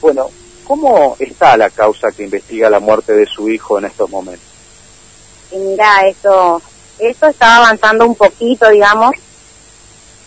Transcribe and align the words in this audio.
Bueno, 0.00 0.28
¿cómo 0.64 1.16
está 1.18 1.56
la 1.56 1.70
causa 1.70 2.12
que 2.12 2.24
investiga 2.24 2.70
la 2.70 2.80
muerte 2.80 3.12
de 3.12 3.26
su 3.26 3.48
hijo 3.48 3.78
en 3.78 3.86
estos 3.86 4.10
momentos? 4.10 4.46
Y 5.52 5.56
mira, 5.58 6.06
esto, 6.06 6.60
esto 6.98 7.26
está 7.26 7.56
avanzando 7.56 8.06
un 8.06 8.14
poquito, 8.14 8.68
digamos, 8.70 9.12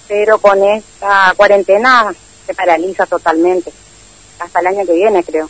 pero 0.07 0.39
con 0.39 0.63
esta 0.63 1.33
cuarentena 1.35 2.13
se 2.45 2.53
paraliza 2.53 3.05
totalmente, 3.05 3.71
hasta 4.39 4.59
el 4.59 4.67
año 4.67 4.85
que 4.85 4.93
viene 4.93 5.23
creo. 5.23 5.49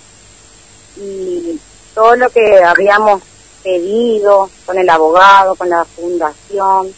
Y 0.97 1.59
todo 1.93 2.15
lo 2.15 2.29
que 2.29 2.61
habíamos 2.63 3.21
pedido 3.63 4.49
con 4.65 4.77
el 4.77 4.89
abogado, 4.89 5.55
con 5.55 5.69
la 5.69 5.85
fundación, 5.85 6.93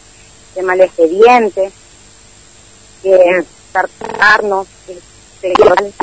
tema 0.54 0.72
del 0.72 0.82
expediente, 0.82 1.70
que 3.02 3.44
tratarnos 3.72 4.66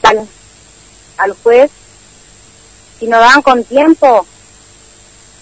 al, 0.04 0.28
al 1.20 1.34
juez, 1.44 1.70
si 3.00 3.08
nos 3.08 3.20
daban 3.20 3.42
con 3.42 3.64
tiempo, 3.64 4.26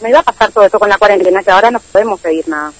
me 0.01 0.09
iba 0.09 0.19
a 0.19 0.23
pasar 0.23 0.51
todo 0.51 0.65
eso 0.65 0.79
con 0.79 0.89
la 0.89 0.97
cuarentena, 0.97 1.43
que 1.43 1.51
ahora 1.51 1.71
no 1.71 1.79
podemos 1.79 2.19
pedir 2.19 2.47
nada. 2.47 2.71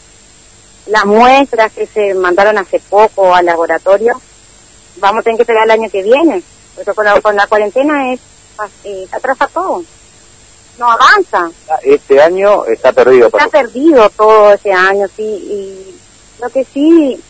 Las 0.88 1.06
muestras 1.06 1.72
que 1.74 1.86
se 1.86 2.14
mandaron 2.14 2.58
hace 2.58 2.80
poco 2.80 3.34
al 3.34 3.46
laboratorio, 3.46 4.22
vamos 4.98 5.22
a 5.22 5.24
tener 5.24 5.38
que 5.38 5.44
esperar 5.44 5.66
el 5.66 5.72
año 5.72 5.90
que 5.90 6.04
viene, 6.04 6.44
porque 6.76 6.94
con 6.94 7.06
la, 7.06 7.22
con 7.22 7.36
la 7.36 7.48
cuarentena 7.48 8.14
es 8.14 8.20
eh, 8.84 9.08
atrasa 9.12 9.48
todo, 9.48 9.84
no 10.78 10.92
avanza. 10.92 11.50
Este 11.84 12.22
año 12.22 12.66
está 12.66 12.92
perdido. 12.94 13.28
Está 13.28 13.48
perdido 13.48 14.10
todo 14.12 14.54
ese 14.54 14.72
año, 14.72 15.08
sí, 15.16 15.24
y 15.24 16.00
lo 16.40 16.50
que 16.50 16.64
sí 16.64 17.22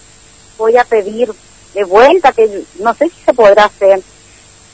voy 0.57 0.77
a 0.77 0.83
pedir 0.83 1.33
de 1.73 1.83
vuelta, 1.83 2.31
que 2.31 2.63
no 2.79 2.93
sé 2.93 3.09
si 3.09 3.21
se 3.23 3.33
podrá 3.33 3.65
hacer, 3.65 4.01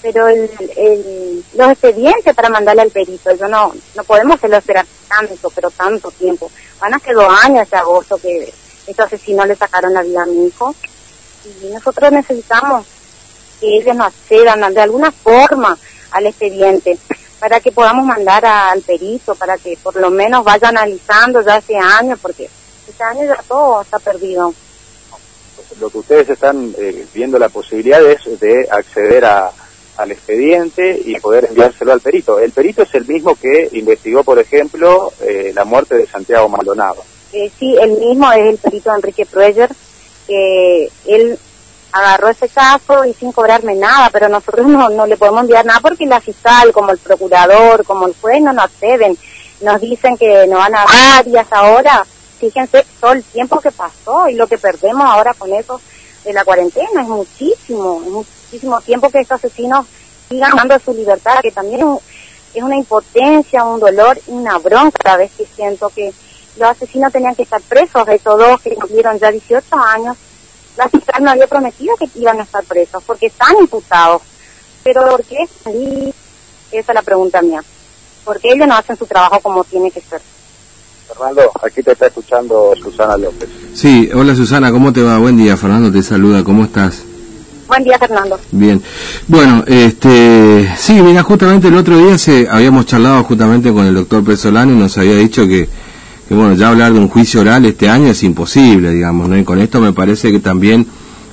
pero 0.03 0.27
el, 0.27 1.45
los 1.53 1.70
expedientes 1.71 2.35
para 2.35 2.49
mandarle 2.49 2.81
al 2.81 2.91
perito, 2.91 3.34
yo 3.34 3.48
no, 3.48 3.73
no 3.95 4.03
podemos 4.03 4.35
hacerlo 4.35 4.58
esperar 4.58 4.86
tanto, 5.08 5.50
pero 5.50 5.72
tanto 5.72 6.11
tiempo. 6.11 6.52
Van 6.81 6.94
a 6.94 7.00
ser 7.00 7.16
dos 7.16 7.33
años 7.41 7.69
de 7.69 7.77
agosto 7.77 8.17
que 8.17 8.53
estos 8.86 9.05
asesinos 9.05 9.47
le 9.47 9.55
sacaron 9.55 9.94
la 9.94 10.02
vida 10.02 10.23
a 10.23 10.25
mi 10.25 10.47
hijo 10.47 10.75
y 11.61 11.67
nosotros 11.67 12.11
necesitamos 12.11 12.86
que 13.61 13.77
ellos 13.77 13.95
nos 13.95 14.08
accedan 14.08 14.73
de 14.73 14.81
alguna 14.81 15.09
forma 15.09 15.77
al 16.11 16.27
expediente 16.27 16.97
para 17.39 17.61
que 17.61 17.72
podamos 17.72 18.05
mandar 18.05 18.45
al 18.45 18.81
perito, 18.81 19.36
para 19.36 19.58
que 19.58 19.77
por 19.81 19.95
lo 19.95 20.09
menos 20.09 20.44
vaya 20.44 20.67
analizando 20.67 21.42
ya 21.42 21.58
ese 21.58 21.77
año, 21.77 22.17
porque 22.17 22.49
este 22.89 23.03
año 23.05 23.25
ya 23.25 23.42
todo 23.47 23.81
está 23.81 23.99
perdido 23.99 24.53
lo 25.80 25.89
que 25.89 25.97
ustedes 25.97 26.30
están 26.30 26.75
eh, 26.77 27.05
viendo 27.16 27.39
la 27.39 27.49
posibilidad 27.49 27.99
es 28.05 28.39
de 28.39 28.67
acceder 28.70 29.25
a, 29.25 29.52
al 29.97 30.11
expediente 30.11 31.02
y 31.05 31.19
poder 31.19 31.45
enviárselo 31.45 31.94
al 31.94 32.02
perito. 32.02 32.39
El 32.39 32.52
perito 32.52 32.83
es 32.83 32.94
el 32.95 33.05
mismo 33.05 33.36
que 33.36 33.69
investigó, 33.73 34.23
por 34.23 34.39
ejemplo, 34.39 35.11
eh, 35.22 35.52
la 35.53 35.66
muerte 35.66 35.95
de 35.95 36.08
Santiago 36.08 36.49
Maldonado. 36.49 37.03
Eh, 37.31 37.52
sí, 37.58 37.75
el 37.80 37.91
mismo 37.91 38.31
es 38.31 38.49
el 38.49 38.58
perito 38.58 38.94
Enrique 38.94 39.25
Prueger, 39.25 39.69
que 40.27 40.89
él 41.08 41.38
agarró 41.91 42.30
ese 42.30 42.49
caso 42.49 43.05
y 43.05 43.14
sin 43.14 43.31
cobrarme 43.31 43.75
nada, 43.75 44.09
pero 44.11 44.30
nosotros 44.30 44.67
no, 44.67 44.89
no 44.89 45.05
le 45.05 45.17
podemos 45.17 45.41
enviar 45.41 45.66
nada 45.66 45.80
porque 45.81 46.05
la 46.05 46.21
fiscal, 46.21 46.71
como 46.71 46.91
el 46.91 46.97
procurador, 46.97 47.83
como 47.86 48.08
el 48.08 48.16
juez, 48.19 48.41
no 48.41 48.53
nos 48.53 48.66
acceden. 48.66 49.17
Nos 49.61 49.80
dicen 49.80 50.17
que 50.17 50.45
no 50.47 50.58
van 50.58 50.75
a 50.75 50.86
dar 50.86 51.38
hasta 51.38 51.58
ahora 51.58 52.05
fíjense 52.44 52.86
todo 52.99 53.14
el 53.14 53.23
tiempo 53.23 53.61
que 53.61 53.71
pasó 53.71 54.27
y 54.27 54.36
lo 54.36 54.47
que 54.47 54.58
perdemos 54.58 55.05
ahora 55.05 55.33
con 55.33 55.53
eso 55.53 55.80
de 56.23 56.33
la 56.33 56.43
cuarentena 56.45 57.02
es 57.02 57.07
muchísimo, 57.07 58.02
es 58.03 58.11
muchísimo 58.11 58.81
tiempo 58.81 59.09
que 59.09 59.19
estos 59.19 59.43
asesinos 59.43 59.85
sigan 60.30 60.55
dando 60.55 60.80
su 60.80 60.93
libertad, 60.93 61.41
que 61.41 61.52
también 61.52 61.81
es 62.53 62.63
una 62.63 62.75
impotencia, 62.75 63.63
un 63.63 63.80
dolor 63.80 64.19
una 64.27 64.57
bronca 64.57 64.99
cada 65.03 65.17
vez 65.17 65.31
que 65.38 65.45
siento 65.45 65.89
que 65.89 66.13
los 66.57 66.69
asesinos 66.69 67.11
tenían 67.11 67.35
que 67.35 67.43
estar 67.43 67.61
presos, 67.61 68.07
esos 68.07 68.38
dos 68.38 68.61
que 68.61 68.75
cumplieron 68.75 69.17
ya 69.20 69.31
18 69.31 69.65
años, 69.75 70.17
la 70.77 70.89
fiscal 70.89 71.23
no 71.23 71.31
había 71.31 71.48
prometido 71.48 71.95
que 71.98 72.09
iban 72.15 72.39
a 72.39 72.43
estar 72.43 72.64
presos, 72.64 73.03
porque 73.05 73.27
están 73.27 73.55
imputados. 73.59 74.21
Pero 74.83 75.08
¿por 75.09 75.23
qué? 75.23 75.37
esa 76.71 76.92
es 76.92 76.95
la 76.95 77.02
pregunta 77.02 77.42
mía. 77.42 77.64
¿Por 78.25 78.39
qué 78.39 78.53
ellos 78.53 78.67
no 78.67 78.75
hacen 78.75 78.98
su 78.98 79.05
trabajo 79.05 79.39
como 79.39 79.64
tiene 79.64 79.92
que 79.92 80.02
ser? 80.02 80.21
Fernando, 81.13 81.51
aquí 81.61 81.83
te 81.83 81.91
está 81.91 82.07
escuchando 82.07 82.73
Susana 82.81 83.17
López. 83.17 83.49
Sí, 83.73 84.09
hola 84.13 84.35
Susana, 84.35 84.71
¿cómo 84.71 84.91
te 84.91 85.01
va? 85.01 85.17
Buen 85.19 85.37
día, 85.37 85.55
Fernando 85.57 85.91
te 85.91 86.01
saluda, 86.01 86.43
¿cómo 86.43 86.63
estás? 86.63 87.03
Buen 87.67 87.83
día, 87.83 87.97
Fernando. 87.97 88.39
Bien. 88.51 88.81
Bueno, 89.27 89.63
este, 89.67 90.71
sí, 90.77 91.01
mira, 91.01 91.23
justamente 91.23 91.67
el 91.67 91.75
otro 91.75 91.97
día 91.97 92.17
se 92.17 92.47
habíamos 92.49 92.85
charlado 92.85 93.23
justamente 93.23 93.71
con 93.71 93.85
el 93.85 93.95
doctor 93.95 94.23
Pesolano 94.23 94.73
y 94.73 94.75
nos 94.75 94.97
había 94.97 95.15
dicho 95.15 95.47
que, 95.47 95.67
que, 96.27 96.35
bueno, 96.35 96.53
ya 96.55 96.69
hablar 96.69 96.93
de 96.93 96.99
un 96.99 97.07
juicio 97.07 97.41
oral 97.41 97.65
este 97.65 97.89
año 97.89 98.07
es 98.07 98.23
imposible, 98.23 98.91
digamos, 98.91 99.30
¿no? 99.30 99.37
Y 99.37 99.43
con 99.43 99.59
esto 99.59 99.80
me 99.81 99.93
parece 99.93 100.31
que 100.31 100.39
también, 100.39 100.85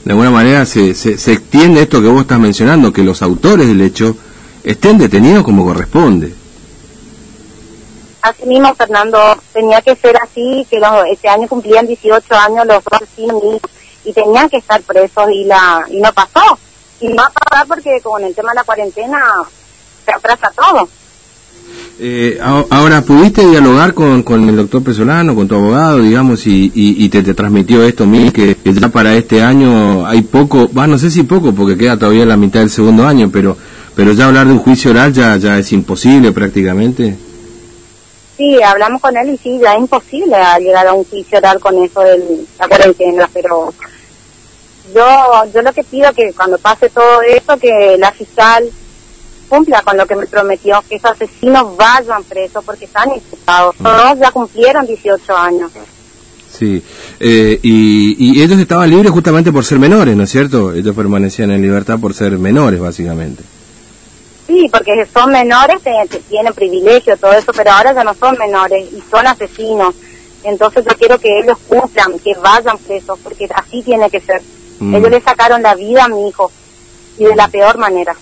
de 0.05 0.13
alguna 0.13 0.31
manera, 0.31 0.67
se, 0.67 0.95
se, 0.95 1.19
se 1.19 1.33
extiende 1.33 1.83
esto 1.83 2.01
que 2.01 2.09
vos 2.09 2.23
estás 2.23 2.39
mencionando, 2.39 2.93
que 2.93 3.03
los 3.03 3.23
autores 3.23 3.67
del 3.67 3.81
hecho 3.81 4.17
estén 4.63 4.99
detenidos 4.99 5.43
como 5.43 5.65
corresponde 5.65 6.41
así 8.23 8.47
mismo, 8.47 8.75
Fernando, 8.75 9.19
tenía 9.53 9.81
que 9.83 9.97
ser 9.97 10.17
así, 10.23 10.67
que 10.71 10.79
los, 10.79 10.91
este 11.11 11.29
año 11.29 11.49
cumplían 11.49 11.87
18 11.87 12.35
años 12.35 12.67
los 12.67 12.85
dos 12.85 13.09
y, 14.05 14.13
tenían 14.13 14.49
que 14.49 14.57
estar 14.57 14.81
presos 14.83 15.31
y 15.33 15.45
la 15.45 15.85
y 15.89 16.01
no 16.01 16.13
pasó. 16.13 16.59
Y 17.01 17.09
no 17.09 17.17
va 17.17 17.27
a 17.27 17.31
pasar 17.31 17.67
porque 17.67 18.01
con 18.03 18.23
el 18.25 18.35
tema 18.35 18.51
de 18.51 18.57
la 18.57 18.65
cuarentena 18.65 19.21
se 20.05 20.13
atrasa 20.13 20.51
todo. 20.55 20.89
Eh, 21.99 22.39
ahora, 22.41 23.03
¿pudiste 23.03 23.47
dialogar 23.47 23.95
con, 23.95 24.23
con 24.23 24.49
el 24.49 24.57
doctor 24.57 24.83
Pesolano, 24.83 25.35
con 25.35 25.47
tu 25.47 25.55
abogado, 25.55 25.99
digamos, 25.99 26.47
y, 26.47 26.73
y, 26.75 27.09
te, 27.11 27.23
te, 27.23 27.35
transmitió 27.35 27.83
esto, 27.85 28.07
mí, 28.07 28.31
que, 28.33 28.57
ya 28.65 28.89
para 28.89 29.15
este 29.15 29.43
año 29.43 30.07
hay 30.07 30.23
poco, 30.23 30.69
va, 30.73 30.87
no 30.87 30.99
sé 30.99 31.11
si 31.11 31.23
poco, 31.23 31.55
porque 31.55 31.77
queda 31.77 31.99
todavía 31.99 32.25
la 32.25 32.39
mitad 32.39 32.61
del 32.61 32.71
segundo 32.71 33.07
año, 33.07 33.31
pero 33.31 33.57
pero 34.01 34.13
ya 34.13 34.27
hablar 34.27 34.47
de 34.47 34.55
un 34.55 34.59
juicio 34.61 34.93
oral 34.93 35.13
ya, 35.13 35.37
ya 35.37 35.59
es 35.59 35.73
imposible 35.73 36.33
prácticamente? 36.33 37.17
Sí, 38.41 38.59
hablamos 38.63 39.03
con 39.03 39.15
él 39.19 39.29
y 39.29 39.37
sí, 39.37 39.59
ya 39.61 39.75
es 39.75 39.81
imposible 39.81 40.35
llegar 40.61 40.87
a 40.87 40.95
un 40.95 41.05
juicio 41.05 41.37
oral 41.37 41.61
con 41.61 41.77
eso 41.77 42.01
de 42.01 42.47
la 42.59 42.69
cuarentena, 42.69 43.29
pero 43.35 43.71
yo 44.95 45.45
yo 45.53 45.61
lo 45.61 45.71
que 45.75 45.85
pido 45.85 46.11
que 46.15 46.33
cuando 46.33 46.57
pase 46.57 46.89
todo 46.89 47.21
esto, 47.21 47.59
que 47.59 47.97
la 47.99 48.11
fiscal 48.13 48.65
cumpla 49.47 49.83
con 49.83 49.99
lo 49.99 50.07
que 50.07 50.17
me 50.17 50.27
prometió, 50.27 50.83
que 50.89 50.95
esos 50.95 51.11
asesinos 51.11 51.77
vayan 51.77 52.25
presos 52.25 52.65
porque 52.65 52.87
están 52.87 53.11
imputados. 53.13 53.77
Todos 53.77 54.19
ya 54.19 54.31
cumplieron 54.31 54.87
18 54.87 55.37
años. 55.37 55.71
Sí, 56.51 56.83
eh, 57.21 57.61
y, 57.63 58.39
y 58.39 58.43
ellos 58.43 58.59
estaban 58.59 58.89
libres 58.89 59.13
justamente 59.13 59.53
por 59.53 59.67
ser 59.67 59.79
menores, 59.79 60.17
¿no 60.17 60.23
es 60.23 60.31
cierto? 60.31 60.73
Ellos 60.73 60.97
permanecían 60.97 61.51
en 61.51 61.61
libertad 61.61 61.99
por 62.01 62.15
ser 62.15 62.39
menores, 62.39 62.81
básicamente. 62.81 63.43
Sí, 64.51 64.69
porque 64.69 65.07
son 65.15 65.31
menores, 65.31 65.79
tienen 66.29 66.53
privilegio, 66.53 67.17
todo 67.17 67.33
eso, 67.35 67.53
pero 67.55 67.71
ahora 67.71 67.95
ya 67.95 68.03
no 68.03 68.13
son 68.15 68.37
menores 68.37 68.85
y 68.93 69.01
son 69.09 69.25
asesinos. 69.25 69.95
Entonces 70.43 70.85
yo 70.85 70.97
quiero 70.99 71.21
que 71.21 71.29
ellos 71.39 71.57
cumplan, 71.69 72.19
que 72.19 72.35
vayan 72.35 72.77
presos, 72.79 73.17
porque 73.23 73.49
así 73.55 73.81
tiene 73.83 74.11
que 74.11 74.21
ser. 74.21 74.43
Mm. 74.81 74.97
Ellos 74.97 75.11
le 75.11 75.21
sacaron 75.21 75.63
la 75.63 75.77
vida 75.77 76.05
a 76.05 76.09
mi 76.09 76.29
hijo 76.29 76.51
y 77.17 77.27
de 77.27 77.37
la 77.37 77.47
peor 77.47 77.79
manera. 77.79 78.17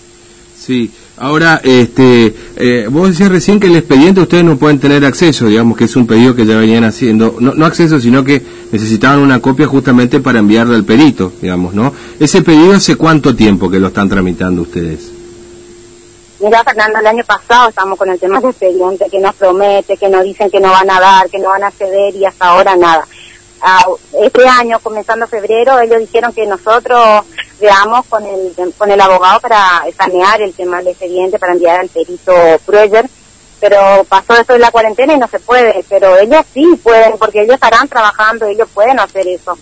Sí, 0.55 0.91
ahora, 1.17 1.61
este, 1.63 2.35
eh, 2.57 2.87
vos 2.91 3.09
decías 3.09 3.31
recién 3.31 3.59
que 3.59 3.65
el 3.65 3.77
expediente 3.77 4.21
ustedes 4.21 4.43
no 4.43 4.55
pueden 4.57 4.77
tener 4.77 5.03
acceso, 5.05 5.47
digamos 5.47 5.79
que 5.79 5.85
es 5.85 5.95
un 5.95 6.05
pedido 6.05 6.35
que 6.35 6.45
ya 6.45 6.57
venían 6.57 6.83
haciendo, 6.83 7.37
no, 7.39 7.55
no 7.55 7.65
acceso, 7.65 7.99
sino 7.99 8.23
que 8.23 8.43
necesitaban 8.71 9.17
una 9.17 9.39
copia 9.39 9.65
justamente 9.65 10.19
para 10.19 10.37
enviarle 10.37 10.75
al 10.75 10.85
perito, 10.85 11.33
digamos, 11.41 11.73
¿no? 11.73 11.91
Ese 12.19 12.43
pedido 12.43 12.73
hace 12.73 12.97
cuánto 12.97 13.35
tiempo 13.35 13.71
que 13.71 13.79
lo 13.79 13.87
están 13.87 14.09
tramitando 14.09 14.61
ustedes? 14.61 15.18
Mira, 16.39 16.63
Fernando, 16.63 16.99
el 16.99 17.07
año 17.07 17.23
pasado 17.25 17.69
estamos 17.69 17.97
con 17.97 18.09
el 18.09 18.19
tema 18.19 18.39
del 18.39 18.51
expediente, 18.51 19.09
que 19.09 19.19
nos 19.19 19.35
promete, 19.35 19.97
que 19.97 20.07
nos 20.07 20.23
dicen 20.23 20.49
que 20.49 20.61
no 20.61 20.71
van 20.71 20.89
a 20.89 20.99
dar, 20.99 21.29
que 21.29 21.37
no 21.37 21.49
van 21.49 21.63
a 21.63 21.71
ceder 21.71 22.15
y 22.15 22.25
hasta 22.25 22.47
ahora 22.47 22.77
nada. 22.77 23.05
Ah, 23.61 23.85
este 24.23 24.47
año, 24.47 24.79
comenzando 24.79 25.27
febrero, 25.27 25.77
ellos 25.81 25.99
dijeron 25.99 26.31
que 26.31 26.45
nosotros 26.45 27.25
veamos 27.59 28.05
con 28.05 28.25
el, 28.25 28.53
con 28.77 28.89
el 28.89 29.01
abogado 29.01 29.41
para 29.41 29.83
escanear 29.85 30.41
el 30.41 30.53
tema 30.53 30.77
del 30.77 30.89
expediente, 30.89 31.37
para 31.37 31.53
enviar 31.53 31.81
al 31.81 31.89
perito 31.89 32.33
Prueger, 32.65 33.09
pero 33.59 34.05
pasó 34.07 34.33
eso 34.35 34.53
de 34.53 34.59
la 34.59 34.71
cuarentena 34.71 35.13
y 35.13 35.19
no 35.19 35.27
se 35.27 35.41
puede, 35.41 35.83
pero 35.89 36.17
ellos 36.17 36.45
sí 36.53 36.65
pueden, 36.81 37.17
porque 37.17 37.41
ellos 37.41 37.55
estarán 37.55 37.89
trabajando, 37.89 38.45
ellos 38.45 38.69
pueden 38.73 38.97
hacer 39.01 39.27
eso. 39.27 39.57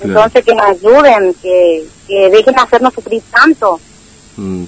Entonces, 0.00 0.44
que 0.44 0.54
nos 0.54 0.66
ayuden, 0.66 1.34
que, 1.34 1.86
que 2.08 2.28
dejen 2.30 2.58
hacernos 2.58 2.92
sufrir 2.92 3.22
tanto. 3.30 3.80
Mm. 4.36 4.64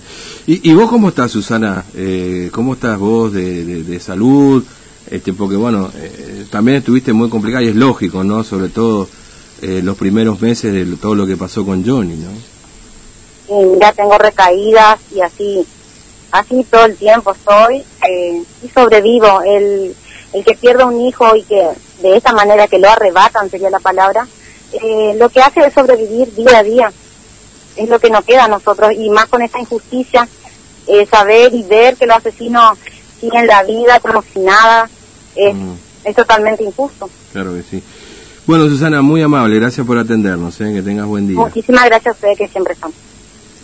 ¿Y, 0.50 0.72
vos 0.72 0.88
cómo 0.88 1.10
estás, 1.10 1.30
Susana? 1.30 1.84
Eh, 1.94 2.48
¿Cómo 2.52 2.72
estás 2.72 2.98
vos 2.98 3.34
de, 3.34 4.00
salud? 4.00 4.64
Este, 5.10 5.34
porque 5.34 5.56
bueno, 5.56 5.90
eh, 5.94 6.46
también 6.50 6.78
estuviste 6.78 7.12
muy 7.12 7.28
complicada 7.28 7.62
y 7.62 7.68
es 7.68 7.76
lógico, 7.76 8.24
¿no? 8.24 8.42
Sobre 8.42 8.70
todo 8.70 9.06
eh, 9.60 9.82
los 9.82 9.96
primeros 9.98 10.40
meses 10.40 10.72
de 10.72 10.96
todo 10.96 11.14
lo 11.14 11.26
que 11.26 11.36
pasó 11.36 11.66
con 11.66 11.84
Johnny, 11.84 12.16
¿no? 12.16 12.30
ya 13.80 13.92
tengo 13.92 14.16
recaídas 14.18 15.00
y 15.14 15.20
así. 15.20 15.66
así 16.30 16.64
todo 16.70 16.84
el 16.84 16.96
tiempo 16.96 17.32
estoy 17.32 17.82
eh, 18.08 18.42
y 18.62 18.68
sobrevivo. 18.68 19.42
El, 19.42 19.94
el 20.32 20.44
que 20.44 20.54
pierda 20.54 20.86
un 20.86 21.00
hijo 21.00 21.34
y 21.34 21.42
que 21.42 21.68
de 22.02 22.16
esta 22.16 22.32
manera 22.32 22.68
que 22.68 22.78
lo 22.78 22.88
arrebatan 22.88 23.50
sería 23.50 23.70
la 23.70 23.80
palabra, 23.80 24.26
eh, 24.72 25.14
lo 25.18 25.28
que 25.28 25.40
hace 25.40 25.60
es 25.60 25.74
sobrevivir 25.74 26.34
día 26.34 26.58
a 26.58 26.62
día. 26.62 26.92
Es 27.76 27.88
lo 27.88 27.98
que 27.98 28.10
nos 28.10 28.24
queda 28.24 28.44
a 28.44 28.48
nosotros 28.48 28.92
y 28.92 29.08
más 29.10 29.26
con 29.26 29.40
esta 29.42 29.60
injusticia, 29.60 30.28
eh, 30.88 31.06
saber 31.06 31.52
y 31.54 31.62
ver 31.64 31.96
que 31.96 32.06
los 32.06 32.16
asesinos 32.16 32.78
siguen 33.20 33.46
la 33.46 33.62
vida 33.64 34.00
como 34.00 34.22
si 34.22 34.40
nada, 34.40 34.88
es, 35.36 35.54
Mm. 35.54 35.72
es 36.04 36.16
totalmente 36.16 36.64
injusto. 36.64 37.08
Claro 37.32 37.52
que 37.54 37.62
sí. 37.62 37.82
Bueno, 38.46 38.66
Susana, 38.68 39.02
muy 39.02 39.20
amable, 39.22 39.58
gracias 39.58 39.86
por 39.86 39.98
atendernos, 39.98 40.58
¿eh? 40.60 40.72
que 40.72 40.82
tengas 40.82 41.06
buen 41.06 41.28
día. 41.28 41.36
Muchísimas 41.38 41.84
gracias 41.86 42.06
a 42.06 42.16
ustedes 42.16 42.38
que 42.38 42.48
siempre 42.48 42.72
están. 42.74 42.90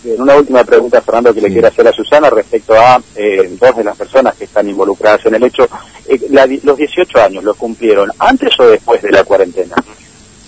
Bien, 0.03 0.21
una 0.21 0.35
última 0.35 0.63
pregunta, 0.63 1.01
Fernando, 1.01 1.33
que 1.33 1.41
le 1.41 1.49
quiero 1.51 1.67
hacer 1.67 1.87
a 1.87 1.91
Susana 1.91 2.29
respecto 2.29 2.73
a 2.75 3.01
eh, 3.15 3.57
dos 3.59 3.75
de 3.75 3.83
las 3.83 3.97
personas 3.97 4.35
que 4.35 4.43
están 4.43 4.69
involucradas 4.69 5.25
en 5.25 5.33
el 5.33 5.43
hecho. 5.43 5.67
Eh, 6.07 6.19
la 6.29 6.45
di- 6.45 6.59
los 6.63 6.77
18 6.77 7.19
años 7.19 7.43
los 7.43 7.57
cumplieron 7.57 8.11
antes 8.19 8.51
o 8.59 8.67
después 8.67 9.01
de 9.01 9.09
la 9.11 9.23
cuarentena. 9.23 9.75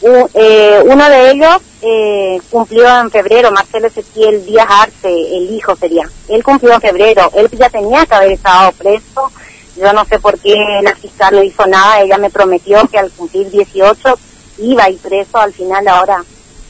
U- 0.01 0.30
eh, 0.35 0.80
uno 0.85 1.09
de 1.09 1.31
ellos 1.31 1.57
eh, 1.89 2.41
cumplió 2.49 2.85
en 2.99 3.09
febrero, 3.09 3.51
Marcelo 3.51 3.87
Ezequiel 3.87 4.45
Díaz 4.45 4.67
Arce, 4.69 5.07
el 5.09 5.53
hijo 5.53 5.75
sería. 5.75 6.09
Él 6.27 6.43
cumplió 6.43 6.73
en 6.73 6.81
febrero, 6.81 7.31
él 7.33 7.49
ya 7.51 7.69
tenía 7.69 8.05
que 8.05 8.15
haber 8.15 8.31
estado 8.33 8.71
preso. 8.73 9.31
Yo 9.77 9.93
no 9.93 10.03
sé 10.05 10.19
por 10.19 10.37
qué 10.39 10.55
la 10.81 10.95
fiscal 10.95 11.35
no 11.35 11.43
hizo 11.43 11.65
nada, 11.67 12.01
ella 12.01 12.17
me 12.17 12.29
prometió 12.29 12.85
que 12.87 12.97
al 12.97 13.11
cumplir 13.11 13.49
18 13.49 14.19
iba 14.59 14.89
ir 14.89 14.97
preso, 14.97 15.37
al 15.37 15.53
final 15.53 15.87
ahora 15.87 16.23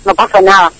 no 0.06 0.14
pasó 0.14 0.42
nada. 0.42 0.72